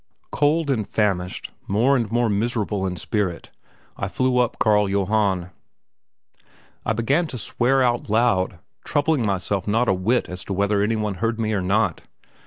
[0.31, 3.51] Cold and famished, more and more miserable in spirit,
[3.97, 5.51] I flew up Carl Johann.
[6.83, 10.95] I began to swear out aloud, troubling myself not a whit as to whether any
[10.95, 12.01] one heard me or not.